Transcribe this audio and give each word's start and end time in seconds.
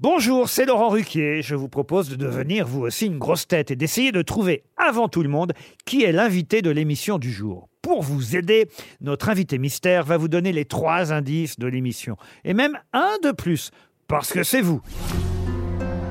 Bonjour, 0.00 0.48
c'est 0.48 0.64
Laurent 0.64 0.90
Ruquier. 0.90 1.42
Je 1.42 1.56
vous 1.56 1.68
propose 1.68 2.08
de 2.08 2.14
devenir 2.14 2.68
vous 2.68 2.82
aussi 2.82 3.06
une 3.06 3.18
grosse 3.18 3.48
tête 3.48 3.72
et 3.72 3.76
d'essayer 3.76 4.12
de 4.12 4.22
trouver 4.22 4.62
avant 4.76 5.08
tout 5.08 5.24
le 5.24 5.28
monde 5.28 5.54
qui 5.86 6.04
est 6.04 6.12
l'invité 6.12 6.62
de 6.62 6.70
l'émission 6.70 7.18
du 7.18 7.32
jour. 7.32 7.68
Pour 7.82 8.02
vous 8.02 8.36
aider, 8.36 8.68
notre 9.00 9.28
invité 9.28 9.58
mystère 9.58 10.04
va 10.04 10.16
vous 10.16 10.28
donner 10.28 10.52
les 10.52 10.66
trois 10.66 11.12
indices 11.12 11.58
de 11.58 11.66
l'émission. 11.66 12.16
Et 12.44 12.54
même 12.54 12.78
un 12.92 13.16
de 13.24 13.32
plus, 13.32 13.72
parce 14.06 14.32
que 14.32 14.44
c'est 14.44 14.60
vous. 14.60 14.80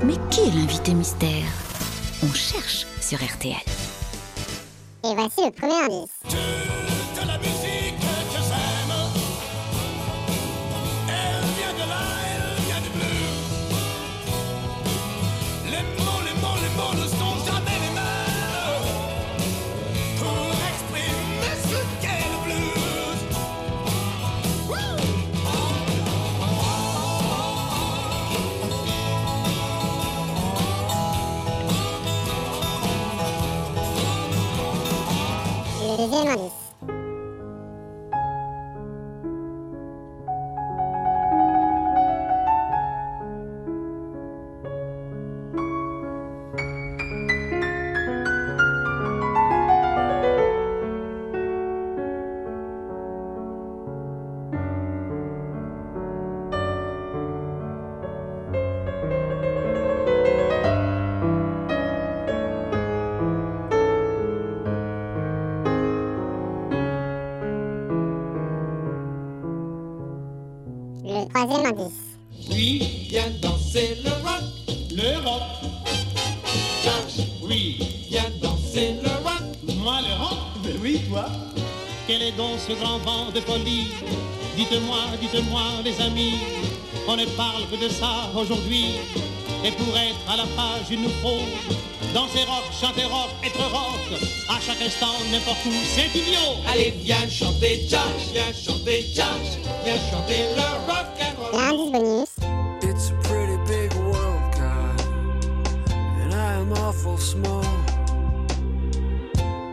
Mais 0.04 0.16
qui 0.32 0.42
est 0.42 0.54
l'invité 0.54 0.94
mystère? 0.94 1.46
On 2.24 2.34
cherche 2.34 2.86
sur 3.00 3.20
RTL. 3.20 3.56
Et 5.06 5.16
voici 5.16 5.46
le 5.46 5.52
premier 5.52 5.96
indice. 5.96 6.67
Le 35.98 36.04
deuxième 36.04 36.28
indice. 36.28 36.67
Le 71.04 71.28
troisième 71.30 71.66
indice. 71.66 71.94
Oui, 72.50 73.08
viens 73.10 73.30
danser 73.42 73.98
le 74.04 74.10
rock, 74.10 74.44
le 74.92 75.28
rock. 75.28 75.42
Josh, 76.84 77.26
oui, 77.44 77.78
viens 78.10 78.32
danser 78.42 78.96
le 79.04 79.10
rock. 79.24 79.44
Moi 79.78 80.00
le 80.02 80.24
rock, 80.24 80.38
ben 80.64 80.76
oui, 80.82 81.02
toi. 81.10 81.26
Quel 82.08 82.22
est 82.22 82.32
donc 82.32 82.60
ce 82.68 82.74
grand 82.74 83.00
vent 83.00 83.32
de 83.34 83.42
folie? 83.42 83.88
Dites-moi, 84.56 84.98
dites-moi, 85.22 85.62
les 85.84 86.00
amis, 86.02 86.36
on 87.08 87.16
ne 87.16 87.26
parle 87.26 87.64
que 87.70 87.76
de 87.84 87.90
ça 87.90 88.30
aujourd'hui. 88.36 88.86
Et 89.64 89.72
pour 89.72 89.96
être 89.98 90.32
à 90.32 90.38
la 90.38 90.46
page, 90.56 90.88
il 90.92 91.02
nous 91.02 91.16
faut 91.22 91.44
danser 92.14 92.44
rock, 92.48 92.64
chanter 92.80 93.06
rock, 93.06 93.30
être 93.44 93.60
rock. 93.72 94.22
À 94.50 94.60
chaque 94.62 94.82
instant, 94.82 95.14
n'importe 95.32 95.66
où, 95.66 95.74
c'est 95.96 96.08
idiot. 96.18 96.56
Allez, 96.72 96.94
viens 97.04 97.30
chanter 97.30 97.88
Josh, 97.90 98.32
viens 98.34 98.54
chanter 98.54 99.06
Josh, 99.14 99.60
viens 99.84 99.98
chanter 100.12 100.44
le 100.56 100.77
roll. 101.92 102.28
It's 102.82 103.10
a 103.10 103.14
pretty 103.24 103.58
big 103.68 103.94
world, 103.96 104.54
God, 104.56 105.02
and 106.22 106.34
I 106.34 106.54
am 106.54 106.72
awful 106.74 107.18
small. 107.18 107.66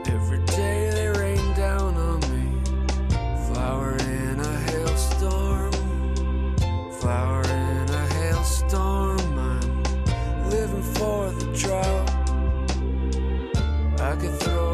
Every 0.06 0.44
day 0.46 0.90
they 0.94 1.08
rain 1.08 1.54
down 1.54 1.94
on 1.96 2.20
me, 2.32 2.47
flower 3.48 3.97
in 3.97 4.41
a 4.41 4.56
hailstorm, 4.70 5.72
flower 7.00 7.42
in 7.42 7.91
a 7.91 8.06
hailstorm. 8.14 9.20
I'm 9.38 10.50
living 10.50 10.82
for 10.82 11.30
the 11.30 11.47
drought. 11.56 12.10
I 14.00 14.16
could 14.16 14.38
throw 14.41 14.73